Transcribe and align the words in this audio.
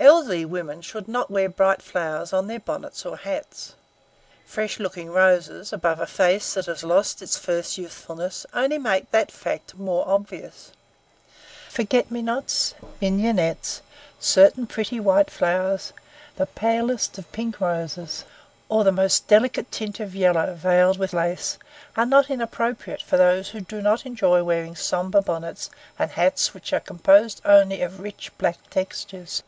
Elderly 0.00 0.44
women 0.44 0.80
should 0.80 1.08
not 1.08 1.28
wear 1.28 1.48
bright 1.48 1.82
flowers 1.82 2.32
on 2.32 2.46
their 2.46 2.60
bonnets 2.60 3.04
or 3.04 3.16
hats. 3.16 3.74
Fresh 4.46 4.78
looking 4.78 5.10
roses 5.10 5.72
above 5.72 5.98
a 5.98 6.06
face 6.06 6.54
that 6.54 6.66
has 6.66 6.84
lost 6.84 7.20
its 7.20 7.36
first 7.36 7.76
youthfulness 7.76 8.46
only 8.54 8.78
make 8.78 9.10
that 9.10 9.32
fact 9.32 9.74
more 9.74 10.06
obvious. 10.06 10.70
Forget 11.68 12.12
me 12.12 12.22
nots, 12.22 12.76
mignonettes, 13.00 13.82
certain 14.20 14.68
pretty 14.68 15.00
white 15.00 15.30
flowers, 15.30 15.92
the 16.36 16.46
palest 16.46 17.18
of 17.18 17.32
pink 17.32 17.60
roses, 17.60 18.22
or 18.68 18.84
the 18.84 18.92
most 18.92 19.26
delicate 19.26 19.72
tint 19.72 19.98
of 19.98 20.14
yellow 20.14 20.54
veiled 20.54 20.96
with 20.96 21.12
lace 21.12 21.58
are 21.96 22.06
not 22.06 22.30
inappropriate 22.30 23.02
for 23.02 23.16
those 23.16 23.48
who 23.48 23.60
do 23.60 23.82
not 23.82 24.06
enjoy 24.06 24.44
wearing 24.44 24.76
sombre 24.76 25.20
bonnets 25.20 25.70
and 25.98 26.12
hats 26.12 26.54
which 26.54 26.72
are 26.72 26.78
composed 26.78 27.40
only 27.44 27.82
of 27.82 27.98
rich, 27.98 28.30
black 28.38 28.58
textures. 28.70 29.42